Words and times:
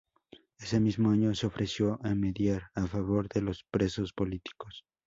Ese 0.57 0.79
mismo 0.79 1.11
año 1.11 1.35
se 1.35 1.45
ofreció 1.45 1.99
a 2.01 2.15
mediar 2.15 2.71
"a 2.73 2.87
favor 2.87 3.29
de 3.29 3.41
los 3.43 3.63
presos 3.69 4.13
políticos". 4.13 4.83